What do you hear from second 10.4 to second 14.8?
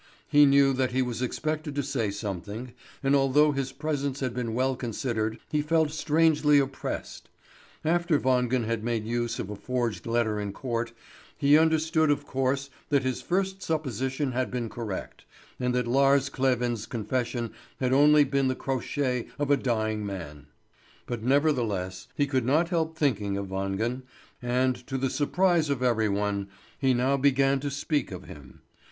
court, he understood of course that his first supposition had been